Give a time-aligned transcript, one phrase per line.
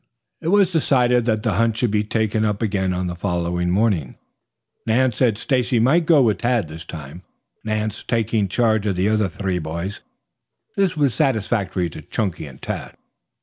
[0.41, 4.15] It was decided that the hunt should be taken up again on the following morning.
[4.87, 7.21] Nance said Stacy might go with Tad this time,
[7.63, 10.01] Nance taking charge of the other three boys.
[10.75, 12.95] This was satisfactory to Chunky and Tad.